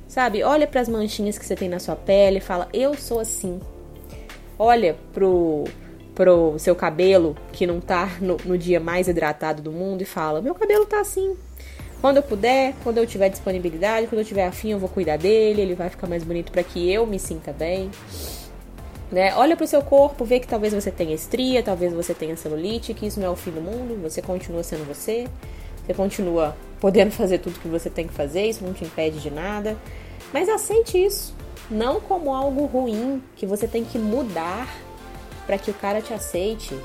Sabe? 0.10 0.44
Olha 0.44 0.68
para 0.68 0.82
as 0.82 0.89
manchinhas 0.89 1.38
que 1.38 1.46
você 1.46 1.56
tem 1.56 1.70
na 1.70 1.80
sua 1.80 1.96
pele 1.96 2.39
e 2.39 2.42
fala: 2.42 2.68
"Eu 2.74 2.96
sou 2.96 3.20
assim". 3.20 3.62
Olha 4.58 4.98
pro 5.13 5.63
pro 6.16 6.60
seu 6.60 6.75
cabelo 6.75 7.38
que 7.54 7.66
não 7.66 7.80
tá 7.80 8.18
no, 8.20 8.36
no, 8.44 8.58
dia 8.58 8.78
mais 8.78 9.08
hidratado 9.08 9.62
do 9.62 9.72
mundo 9.72 10.01
e 10.01 10.06
fala: 10.06 10.42
Meu 10.42 10.54
cabelo 10.54 10.86
tá 10.86 11.00
assim. 11.00 11.38
Quando 12.01 12.18
eu 12.18 12.24
puder, 12.24 12.74
quando 12.84 12.98
eu 12.98 13.08
tiver 13.08 13.30
disponibilidade, 13.30 14.08
quando 14.08 14.20
eu 14.20 14.25
tiver 14.25 14.46
afim, 14.46 14.72
eu 14.72 14.80
vou 14.80 14.89
cuidar 14.89 15.18
dele, 15.18 15.62
ele 15.62 15.75
vai 15.75 15.89
ficar 15.89 16.08
mais 16.08 16.24
bonito 16.24 16.51
para 16.51 16.63
que 16.63 16.92
eu 16.92 17.06
me 17.06 17.20
sinta 17.20 17.54
bem. 17.54 17.89
Né? 19.12 19.34
Olha 19.36 19.56
pro 19.56 19.66
seu 19.66 19.82
corpo, 19.82 20.25
vê 20.25 20.39
que 20.39 20.48
talvez 20.48 20.74
você 20.74 20.92
tenha 20.92 21.16
estria, 21.16 21.63
talvez 21.63 21.94
você 21.94 22.13
tenha 22.13 22.36
celulite, 22.36 22.94
que 22.94 23.06
isso 23.06 23.20
não 23.20 23.28
é 23.28 23.30
o 23.30 23.36
fim 23.36 23.51
do 23.51 23.62
mundo, 23.62 24.01
você 24.01 24.22
continua 24.22 24.63
sendo 24.63 24.86
você, 24.86 25.25
você 25.86 25.94
continua 25.94 26.56
podendo 26.79 27.12
fazer 27.12 27.39
tudo 27.39 27.59
que 27.59 27.67
você 27.67 27.89
tem 27.89 28.07
que 28.07 28.13
fazer, 28.13 28.45
isso 28.45 28.63
não 28.63 28.74
te 28.74 28.83
impede 28.83 29.19
de 29.19 29.29
nada. 29.29 29.77
Mas 30.33 30.48
aceite 30.48 31.03
isso, 31.03 31.36
não 31.69 32.00
como 32.00 32.33
algo 32.33 32.65
ruim 32.65 33.21
que 33.36 33.45
você 33.45 33.67
tem 33.67 33.83
que 33.83 33.98
mudar 33.98 34.67
para 35.45 35.57
que 35.57 35.71
o 35.71 35.74
cara 35.74 36.01
te 36.01 36.13
aceite. 36.13 36.77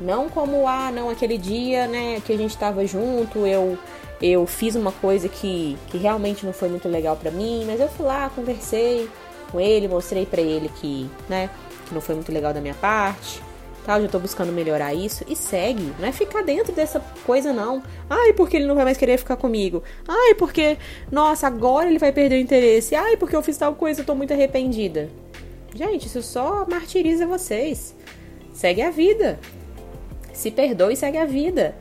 Não 0.00 0.28
como, 0.28 0.66
ah, 0.66 0.90
não, 0.90 1.10
aquele 1.10 1.36
dia, 1.36 1.86
né, 1.86 2.22
que 2.24 2.32
a 2.32 2.36
gente 2.36 2.56
tava 2.56 2.86
junto, 2.86 3.46
eu 3.46 3.78
eu 4.22 4.46
fiz 4.46 4.76
uma 4.76 4.92
coisa 4.92 5.30
que, 5.30 5.78
que 5.86 5.96
realmente 5.96 6.44
não 6.44 6.52
foi 6.52 6.68
muito 6.68 6.86
legal 6.86 7.16
para 7.16 7.30
mim, 7.30 7.64
mas 7.66 7.80
eu 7.80 7.88
fui 7.88 8.04
lá, 8.04 8.28
conversei 8.28 9.08
com 9.50 9.58
ele, 9.58 9.88
mostrei 9.88 10.26
para 10.26 10.42
ele 10.42 10.68
que, 10.76 11.08
né, 11.26 11.48
que 11.86 11.94
não 11.94 12.02
foi 12.02 12.14
muito 12.14 12.30
legal 12.30 12.52
da 12.52 12.60
minha 12.60 12.74
parte. 12.74 13.42
Tal, 13.84 14.02
já 14.02 14.08
tô 14.08 14.18
buscando 14.18 14.52
melhorar 14.52 14.94
isso 14.94 15.24
e 15.26 15.34
segue, 15.34 15.92
não 15.98 16.06
é 16.06 16.12
ficar 16.12 16.42
dentro 16.42 16.72
dessa 16.72 17.00
coisa 17.24 17.52
não. 17.52 17.82
Ai, 18.08 18.32
porque 18.34 18.56
ele 18.56 18.66
não 18.66 18.74
vai 18.74 18.84
mais 18.84 18.98
querer 18.98 19.16
ficar 19.18 19.36
comigo. 19.36 19.82
Ai, 20.06 20.34
porque 20.34 20.76
nossa, 21.10 21.46
agora 21.46 21.88
ele 21.88 21.98
vai 21.98 22.12
perder 22.12 22.36
o 22.36 22.40
interesse. 22.40 22.94
Ai, 22.94 23.16
porque 23.16 23.34
eu 23.34 23.42
fiz 23.42 23.56
tal 23.56 23.74
coisa, 23.74 24.02
eu 24.02 24.04
tô 24.04 24.14
muito 24.14 24.32
arrependida. 24.32 25.08
Gente, 25.74 26.06
isso 26.06 26.22
só 26.22 26.66
martiriza 26.68 27.26
vocês. 27.26 27.94
Segue 28.52 28.82
a 28.82 28.90
vida. 28.90 29.38
Se 30.32 30.50
perdoe 30.50 30.94
e 30.94 30.96
segue 30.96 31.16
a 31.16 31.24
vida. 31.24 31.74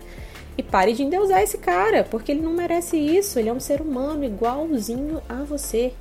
E 0.57 0.63
pare 0.63 0.93
de 0.93 1.03
endeusar 1.03 1.41
esse 1.41 1.57
cara, 1.57 2.03
porque 2.03 2.31
ele 2.31 2.41
não 2.41 2.53
merece 2.53 2.97
isso. 2.97 3.39
Ele 3.39 3.49
é 3.49 3.53
um 3.53 3.59
ser 3.59 3.81
humano 3.81 4.23
igualzinho 4.23 5.21
a 5.27 5.43
você. 5.43 5.93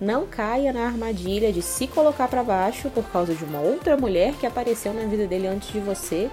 Não 0.00 0.26
caia 0.26 0.72
na 0.72 0.86
armadilha 0.86 1.52
de 1.52 1.60
se 1.60 1.86
colocar 1.86 2.26
para 2.26 2.42
baixo 2.42 2.88
por 2.90 3.04
causa 3.10 3.34
de 3.34 3.44
uma 3.44 3.60
outra 3.60 3.96
mulher 3.96 4.32
que 4.34 4.46
apareceu 4.46 4.94
na 4.94 5.02
vida 5.02 5.26
dele 5.26 5.46
antes 5.46 5.70
de 5.70 5.78
você. 5.78 6.30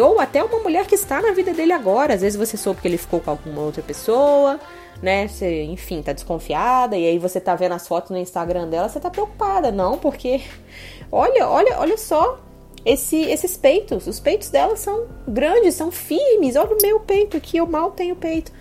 Ou 0.00 0.20
até 0.20 0.44
uma 0.44 0.60
mulher 0.60 0.86
que 0.86 0.94
está 0.94 1.20
na 1.20 1.32
vida 1.32 1.52
dele 1.52 1.72
agora. 1.72 2.14
Às 2.14 2.20
vezes 2.20 2.38
você 2.38 2.56
soube 2.56 2.80
que 2.80 2.86
ele 2.86 2.98
ficou 2.98 3.20
com 3.20 3.30
alguma 3.30 3.62
outra 3.62 3.82
pessoa, 3.82 4.60
né? 5.02 5.26
Você, 5.26 5.64
enfim, 5.64 6.02
tá 6.02 6.12
desconfiada 6.12 6.96
e 6.96 7.04
aí 7.04 7.18
você 7.18 7.40
tá 7.40 7.56
vendo 7.56 7.72
as 7.72 7.88
fotos 7.88 8.10
no 8.10 8.18
Instagram 8.18 8.68
dela, 8.68 8.88
você 8.88 9.00
tá 9.00 9.10
preocupada, 9.10 9.72
não? 9.72 9.98
Porque 9.98 10.40
olha, 11.10 11.48
olha, 11.48 11.80
olha 11.80 11.98
só 11.98 12.38
esse, 12.84 13.16
esses 13.22 13.56
peitos. 13.56 14.06
Os 14.06 14.20
peitos 14.20 14.50
dela 14.50 14.76
são 14.76 15.06
grandes, 15.26 15.74
são 15.74 15.90
firmes. 15.90 16.54
Olha 16.54 16.76
o 16.76 16.78
meu 16.80 17.00
peito 17.00 17.36
aqui, 17.36 17.56
eu 17.56 17.66
mal 17.66 17.90
tenho 17.90 18.14
peito. 18.14 18.52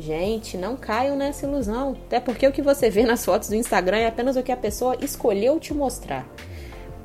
Gente, 0.00 0.56
não 0.58 0.76
caiam 0.76 1.16
nessa 1.16 1.46
ilusão. 1.46 1.96
Até 2.06 2.20
porque 2.20 2.46
o 2.46 2.52
que 2.52 2.62
você 2.62 2.90
vê 2.90 3.04
nas 3.04 3.24
fotos 3.24 3.48
do 3.48 3.54
Instagram 3.54 3.98
é 3.98 4.06
apenas 4.06 4.36
o 4.36 4.42
que 4.42 4.52
a 4.52 4.56
pessoa 4.56 4.96
escolheu 5.00 5.58
te 5.58 5.72
mostrar. 5.72 6.26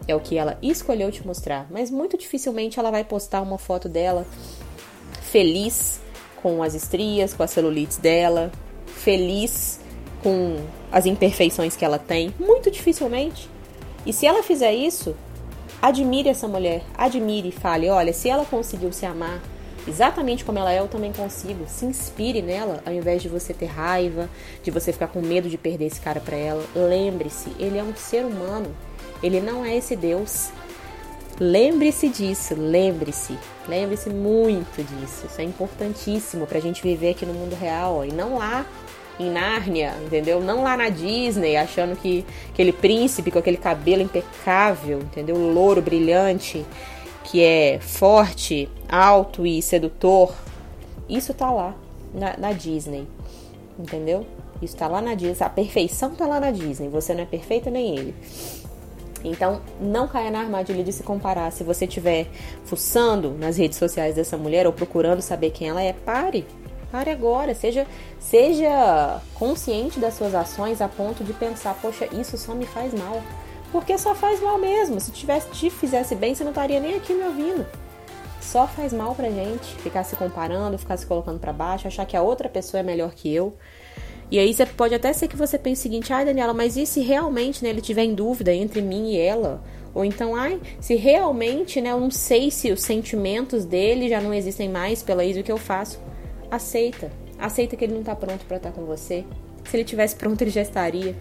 É 0.08 0.16
o 0.16 0.20
que 0.20 0.38
ela 0.38 0.58
escolheu 0.62 1.12
te 1.12 1.26
mostrar. 1.26 1.68
Mas 1.70 1.90
muito 1.90 2.18
dificilmente 2.18 2.80
ela 2.80 2.92
vai 2.92 3.04
postar 3.04 3.42
uma 3.42 3.58
foto 3.58 3.88
dela 3.88 4.26
feliz 5.22 6.02
com 6.42 6.62
as 6.62 6.74
estrias, 6.74 7.34
com 7.34 7.44
as 7.44 7.52
celulites 7.52 7.98
dela, 7.98 8.52
feliz 8.86 9.80
com 10.22 10.58
as 10.92 11.06
imperfeições 11.06 11.76
que 11.76 11.86
ela 11.86 11.98
tem. 11.98 12.34
Muito 12.40 12.70
dificilmente. 12.70 13.50
E 14.06 14.12
se 14.12 14.26
ela 14.26 14.44
fizer 14.44 14.74
isso, 14.74 15.16
admire 15.82 16.30
essa 16.30 16.48
mulher, 16.48 16.84
admire 16.98 17.50
e 17.50 17.52
fale: 17.52 17.90
olha, 17.90 18.12
se 18.12 18.28
ela 18.28 18.46
conseguiu 18.46 18.92
se 18.92 19.06
amar 19.06 19.42
exatamente 19.88 20.44
como 20.46 20.60
ela 20.60 20.72
é, 20.72 20.80
eu 20.80 20.88
também 20.88 21.12
consigo. 21.12 21.66
Se 21.68 21.86
inspire 21.86 22.42
nela, 22.42 22.82
ao 22.86 22.94
invés 22.94 23.22
de 23.22 23.30
você 23.30 23.54
ter 23.54 23.66
raiva, 23.66 24.30
de 24.64 24.72
você 24.72 24.92
ficar 24.92 25.08
com 25.08 25.22
medo 25.22 25.50
de 25.50 25.58
perder 25.58 25.86
esse 25.86 26.00
cara 26.02 26.20
para 26.20 26.36
ela. 26.36 26.64
Lembre-se, 26.76 27.52
ele 27.60 27.78
é 27.78 27.84
um 27.84 27.96
ser 27.96 28.26
humano. 28.26 28.76
Ele 29.22 29.40
não 29.40 29.64
é 29.64 29.76
esse 29.76 29.96
Deus. 29.96 30.50
Lembre-se 31.40 32.08
disso, 32.08 32.54
lembre-se, 32.56 33.36
lembre-se 33.68 34.12
muito 34.12 34.84
disso. 34.84 35.26
Isso 35.26 35.42
é 35.42 35.44
importantíssimo 35.44 36.46
pra 36.46 36.60
gente 36.60 36.84
viver 36.84 37.12
aqui 37.12 37.26
no 37.26 37.34
mundo 37.34 37.56
real 37.56 37.96
ó, 37.98 38.06
e 38.06 38.12
não 38.12 38.38
lá 38.38 38.64
em 39.20 39.32
Nárnia, 39.32 39.96
entendeu? 40.06 40.40
Não 40.40 40.64
lá 40.64 40.78
na 40.78 40.90
Disney, 40.90 41.58
achando 41.58 41.96
que 41.96 42.26
aquele 42.52 42.72
príncipe 42.72 43.32
com 43.32 43.40
aquele 43.40 43.58
cabelo 43.58 44.02
impecável, 44.02 45.00
entendeu? 45.00 45.36
Louro 45.36 45.82
brilhante, 45.82 46.66
que 47.24 47.44
é 47.44 47.80
forte, 47.80 48.70
alto 48.90 49.46
e 49.46 49.62
sedutor. 49.62 50.34
Isso 51.10 51.34
tá 51.34 51.52
lá 51.52 51.76
na, 52.14 52.38
na 52.38 52.54
Disney, 52.54 53.08
entendeu? 53.78 54.26
Isso 54.62 54.78
tá 54.78 54.88
lá 54.88 55.02
na 55.02 55.16
Disney. 55.16 55.46
A 55.46 55.50
perfeição 55.50 56.12
tá 56.12 56.26
lá 56.26 56.40
na 56.40 56.52
Disney. 56.52 56.88
Você 56.90 57.14
não 57.14 57.24
é 57.24 57.26
perfeita 57.26 57.70
nem 57.70 57.98
ele. 57.98 58.16
Então, 59.24 59.62
não 59.80 60.08
caia 60.08 60.32
na 60.32 60.40
armadilha 60.40 60.84
de 60.84 60.92
se 60.92 61.04
comparar. 61.04 61.52
Se 61.52 61.64
você 61.64 61.86
estiver 61.86 62.28
fuçando 62.66 63.32
nas 63.32 63.58
redes 63.58 63.78
sociais 63.78 64.16
dessa 64.16 64.38
mulher 64.38 64.66
ou 64.66 64.74
procurando 64.74 65.22
saber 65.22 65.52
quem 65.52 65.70
ela 65.70 65.82
é, 65.82 65.94
pare. 65.94 66.46
Pare 66.92 67.10
agora, 67.10 67.56
seja, 67.56 67.88
seja 68.20 69.22
consciente 69.36 69.98
das 69.98 70.14
suas 70.16 70.36
ações 70.36 70.82
a 70.82 70.90
ponto 70.90 71.24
de 71.24 71.32
pensar, 71.32 71.74
poxa, 71.82 72.06
isso 72.12 72.38
só 72.38 72.54
me 72.54 72.66
faz 72.66 72.94
mal. 72.94 73.22
Porque 73.72 73.98
só 73.98 74.14
faz 74.14 74.42
mal 74.42 74.58
mesmo. 74.58 75.00
Se 75.00 75.12
tivesse, 75.12 75.50
te 75.52 75.70
fizesse 75.70 76.16
bem, 76.16 76.36
você 76.36 76.44
não 76.44 76.52
estaria 76.52 76.80
nem 76.80 76.96
aqui 76.96 77.14
me 77.14 77.24
ouvindo. 77.24 77.66
Só 78.42 78.68
faz 78.68 78.92
mal 78.92 79.16
pra 79.16 79.30
gente 79.30 79.76
ficar 79.76 80.04
se 80.04 80.16
comparando, 80.16 80.78
ficar 80.78 80.98
se 80.98 81.06
colocando 81.06 81.40
para 81.40 81.54
baixo, 81.54 81.88
achar 81.88 82.06
que 82.06 82.18
a 82.18 82.22
outra 82.22 82.50
pessoa 82.50 82.80
é 82.80 82.84
melhor 82.84 83.14
que 83.14 83.34
eu. 83.34 83.56
E 84.30 84.40
aí 84.40 84.54
você 84.54 84.66
pode 84.66 84.96
até 84.96 85.14
ser 85.14 85.28
que 85.28 85.36
você 85.36 85.58
pense 85.58 85.80
o 85.80 85.84
seguinte, 85.84 86.12
ai 86.12 86.26
Daniela, 86.26 86.54
mas 86.54 86.78
e 86.78 86.86
se 86.86 87.02
realmente 87.02 87.64
né, 87.64 87.70
ele 87.70 87.82
tiver 87.82 88.04
em 88.04 88.16
dúvida 88.16 88.54
entre 88.54 88.82
mim 88.82 89.12
e 89.12 89.18
ela? 89.18 89.62
Ou 89.94 90.06
então, 90.06 90.36
ai, 90.36 90.60
se 90.80 90.96
realmente, 90.96 91.82
né, 91.82 91.92
eu 91.92 92.00
não 92.00 92.10
sei 92.10 92.50
se 92.50 92.72
os 92.72 92.82
sentimentos 92.82 93.66
dele 93.66 94.08
já 94.10 94.22
não 94.22 94.34
existem 94.34 94.70
mais 94.70 95.04
pela 95.04 95.24
isso 95.24 95.44
que 95.44 95.52
eu 95.52 95.58
faço 95.58 96.00
aceita. 96.52 97.10
Aceita 97.40 97.78
que 97.78 97.86
ele 97.86 97.94
não 97.94 98.04
tá 98.04 98.14
pronto 98.16 98.46
para 98.46 98.58
estar 98.58 98.72
com 98.72 98.86
você. 98.86 99.26
Se 99.64 99.78
ele 99.78 99.86
tivesse 99.86 100.16
pronto, 100.16 100.42
ele 100.42 100.52
já 100.52 100.62
estaria. 100.62 101.16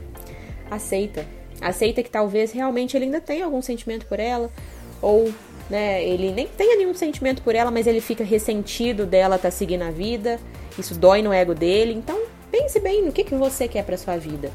Aceita. 0.68 1.24
Aceita 1.60 2.02
que 2.02 2.10
talvez 2.10 2.52
realmente 2.52 2.96
ele 2.96 3.06
ainda 3.06 3.20
tenha 3.20 3.44
algum 3.44 3.60
sentimento 3.60 4.06
por 4.06 4.18
ela, 4.18 4.50
ou 5.02 5.32
né, 5.68 6.04
ele 6.04 6.32
nem 6.32 6.46
tenha 6.46 6.76
nenhum 6.76 6.94
sentimento 6.94 7.42
por 7.42 7.54
ela, 7.54 7.70
mas 7.70 7.86
ele 7.86 8.00
fica 8.00 8.24
ressentido 8.24 9.06
dela 9.06 9.38
tá 9.38 9.50
seguindo 9.50 9.82
a 9.82 9.90
vida. 9.90 10.40
Isso 10.78 10.94
dói 10.94 11.22
no 11.22 11.32
ego 11.32 11.54
dele. 11.54 11.92
Então, 11.92 12.20
pense 12.50 12.80
bem 12.80 13.04
no 13.04 13.12
que, 13.12 13.24
que 13.24 13.34
você 13.34 13.68
quer 13.68 13.84
para 13.84 13.96
sua 13.96 14.16
vida. 14.16 14.50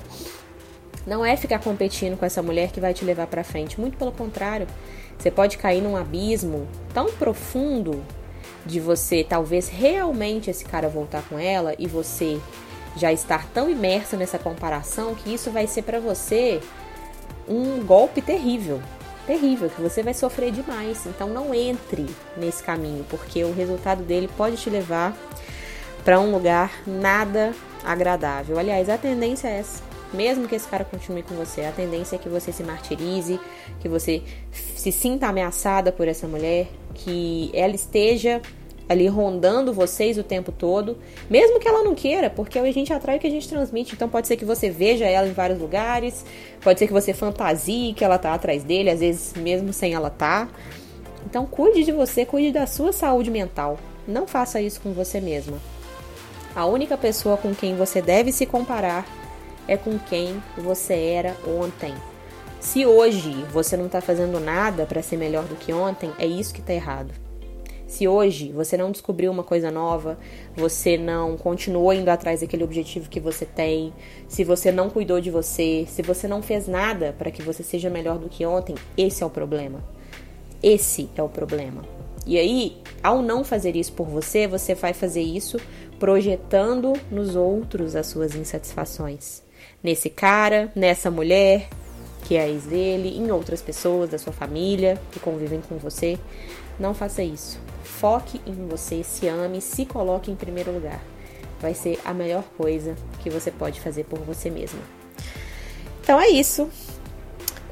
Não 1.08 1.24
é 1.24 1.38
ficar 1.38 1.60
competindo 1.60 2.18
com 2.18 2.26
essa 2.26 2.42
mulher 2.42 2.72
que 2.72 2.82
vai 2.82 2.94
te 2.94 3.06
levar 3.06 3.28
para 3.28 3.44
frente, 3.44 3.80
muito 3.80 3.98
pelo 3.98 4.12
contrário. 4.12 4.68
Você 5.18 5.30
pode 5.30 5.58
cair 5.58 5.82
num 5.82 5.96
abismo 5.96 6.68
tão 6.94 7.06
profundo 7.12 8.04
de 8.66 8.80
você 8.80 9.24
talvez 9.24 9.70
realmente 9.70 10.50
esse 10.50 10.66
cara 10.66 10.90
voltar 10.90 11.22
com 11.30 11.38
ela 11.38 11.76
e 11.78 11.88
você 11.88 12.40
já 12.98 13.14
estar 13.14 13.48
tão 13.54 13.70
imerso 13.70 14.18
nessa 14.18 14.40
comparação 14.40 15.14
que 15.14 15.34
isso 15.34 15.52
vai 15.52 15.68
ser 15.68 15.84
para 15.84 16.00
você 16.00 16.60
um 17.48 17.84
golpe 17.86 18.22
terrível, 18.22 18.82
terrível, 19.25 19.70
que 19.70 19.82
você 19.82 20.04
vai 20.04 20.14
sofrer 20.14 20.52
demais. 20.52 21.06
Então 21.06 21.28
não 21.28 21.54
entre 21.54 22.06
nesse 22.38 22.64
caminho, 22.64 23.06
porque 23.10 23.44
o 23.44 23.54
resultado 23.54 24.04
dele 24.04 24.30
pode 24.36 24.58
te 24.58 24.70
levar 24.70 25.16
para 26.04 26.20
um 26.20 26.32
lugar 26.32 26.72
nada 26.86 27.54
agradável. 27.84 28.60
Aliás, 28.60 28.90
a 28.90 28.98
tendência 28.98 29.48
é 29.48 29.60
essa. 29.60 29.84
Mesmo 30.14 30.48
que 30.48 30.56
esse 30.56 30.68
cara 30.68 30.86
continue 30.86 31.24
com 31.24 31.36
você, 31.36 31.62
a 31.62 31.72
tendência 31.72 32.16
é 32.16 32.20
que 32.20 32.30
você 32.30 32.52
se 32.52 32.64
martirize, 32.64 33.40
que 33.80 33.90
você 33.90 34.24
se 34.52 34.92
sinta 34.92 35.28
ameaçada 35.28 35.92
por 35.92 36.08
essa 36.08 36.28
mulher, 36.28 36.68
que 36.94 37.50
ela 37.54 37.75
esteja 37.75 38.42
ali 38.88 39.08
rondando 39.08 39.74
vocês 39.74 40.18
o 40.18 40.24
tempo 40.24 40.51
todo, 40.51 40.98
mesmo 41.30 41.60
que 41.60 41.68
ela 41.68 41.84
não 41.84 41.96
queira, 41.96 42.30
porque 42.30 42.60
a 42.60 42.72
gente 42.72 42.94
atrai 42.94 43.18
o 43.18 43.20
que 43.20 43.27
a 43.27 43.32
gente 43.32 43.48
transmite. 43.50 43.96
Então 43.96 44.08
pode 44.08 44.27
ser 44.27 44.38
que 44.38 44.46
você 44.46 44.70
veja 44.70 45.06
ela 45.06 45.27
em 45.27 45.34
vários 45.34 45.60
lugares, 45.60 46.25
pode 46.62 46.80
ser 46.80 46.88
que 46.88 46.94
você 46.94 47.13
fantasie 47.13 47.94
que 47.94 48.04
ela 48.04 48.18
tá 48.18 48.34
atrás 48.34 48.63
dele, 48.63 48.89
às 48.89 49.00
vezes 49.00 49.34
mesmo 49.34 49.74
sem 49.74 49.94
ela 49.94 50.10
tá. 50.10 50.48
Então 51.25 51.46
cuide 51.46 51.84
de 51.84 51.92
você, 51.92 52.25
cuide 52.25 52.51
da 52.51 52.68
sua 52.68 52.92
saúde 52.92 53.32
mental. 53.32 53.77
Não 54.08 54.27
faça 54.27 54.62
isso 54.62 54.80
com 54.82 54.94
você 54.94 55.20
mesma. 55.20 55.58
A 56.56 56.65
única 56.65 56.96
pessoa 56.98 57.36
com 57.36 57.54
quem 57.54 57.75
você 57.75 58.01
deve 58.01 58.32
se 58.32 58.46
comparar 58.46 59.06
é 59.68 59.75
com 59.75 59.98
quem 59.98 60.42
você 60.58 60.94
era 60.94 61.36
ontem. 61.46 61.94
Se 62.60 62.86
hoje 62.86 63.32
você 63.51 63.75
não 63.75 63.88
está 63.88 64.00
fazendo 64.00 64.39
nada 64.39 64.86
para 64.86 65.01
ser 65.01 65.18
melhor 65.18 65.44
do 65.44 65.56
que 65.56 65.74
ontem, 65.74 66.12
é 66.18 66.25
isso 66.25 66.54
que 66.54 66.62
está 66.62 66.74
errado. 66.74 67.25
Se 67.96 68.10
hoje 68.10 68.52
você 68.52 68.75
não 68.75 68.92
descobriu 68.92 69.32
uma 69.32 69.42
coisa 69.42 69.72
nova, 69.72 70.18
você 70.54 70.98
não 70.98 71.38
continuou 71.38 71.94
indo 71.94 72.10
atrás 72.10 72.42
daquele 72.42 72.62
objetivo 72.62 73.08
que 73.08 73.22
você 73.22 73.46
tem, 73.46 73.94
se 74.28 74.44
você 74.44 74.70
não 74.70 74.90
cuidou 74.90 75.22
de 75.22 75.32
você, 75.32 75.86
se 75.88 76.02
você 76.02 76.28
não 76.28 76.42
fez 76.42 76.68
nada 76.68 77.16
para 77.18 77.32
que 77.32 77.42
você 77.42 77.64
seja 77.64 77.90
melhor 77.90 78.18
do 78.18 78.28
que 78.28 78.46
ontem, 78.46 78.75
esse 78.98 79.24
é 79.24 79.25
o 79.25 79.30
problema. 79.30 79.82
Esse 80.62 81.10
é 81.16 81.24
o 81.24 81.30
problema. 81.30 81.86
E 82.28 82.38
aí, 82.38 82.82
ao 83.02 83.22
não 83.22 83.46
fazer 83.46 83.78
isso 83.78 83.94
por 83.94 84.08
você, 84.08 84.46
você 84.46 84.75
vai 84.75 84.92
fazer 84.92 85.22
isso 85.22 85.58
projetando 85.98 86.92
nos 87.10 87.38
outros 87.38 87.96
as 87.96 88.08
suas 88.08 88.36
insatisfações. 88.36 89.42
Nesse 89.82 90.10
cara, 90.10 90.70
nessa 90.75 91.10
mulher, 91.10 91.70
que 92.25 92.36
é 92.36 92.42
a 92.42 92.50
ex 92.50 92.64
dele, 92.64 93.18
em 93.18 93.32
outras 93.32 93.62
pessoas 93.62 94.10
da 94.10 94.18
sua 94.18 94.34
família 94.34 95.00
que 95.14 95.20
convivem 95.22 95.62
com 95.62 95.78
você. 95.78 96.20
Não 96.79 96.94
faça 96.94 97.24
isso. 97.24 97.60
Foque 97.84 98.41
em 98.46 98.67
você, 98.67 99.03
se 99.03 99.27
ame, 99.27 99.62
se 99.62 99.86
coloque 99.86 100.32
em 100.32 100.36
primeiro 100.36 100.72
lugar. 100.72 101.01
Vai 101.60 101.74
ser 101.74 102.00
a 102.03 102.13
melhor 102.13 102.44
coisa 102.58 102.96
que 103.20 103.29
você 103.29 103.50
pode 103.50 103.79
fazer 103.79 104.03
por 104.03 104.20
você 104.20 104.50
mesma. 104.50 104.82
Então 106.01 106.20
é 106.20 106.27
isso. 106.27 106.70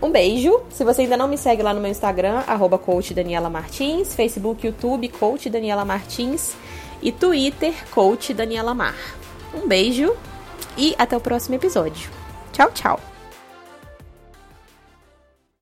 Um 0.02 0.12
beijo. 0.12 0.62
Se 0.70 0.84
você 0.84 1.04
ainda 1.04 1.16
não 1.16 1.28
me 1.28 1.38
segue 1.38 1.62
lá 1.62 1.74
no 1.74 1.80
meu 1.80 1.92
Instagram, 1.92 2.44
arroba 2.48 2.78
coach 2.78 3.14
Daniela 3.14 3.50
Martins, 3.50 4.14
Facebook, 4.14 4.66
YouTube, 4.66 5.08
coach 5.10 5.50
Daniela 5.50 5.86
Martins 5.86 6.56
e 7.02 7.12
Twitter, 7.12 7.74
coach 7.92 8.34
Daniela 8.34 8.74
Mar. 8.74 8.96
Um 9.54 9.68
beijo 9.68 10.16
e 10.78 10.96
até 10.98 11.16
o 11.16 11.22
próximo 11.22 11.56
episódio. 11.56 12.10
Tchau, 12.52 12.72
tchau. 12.72 13.13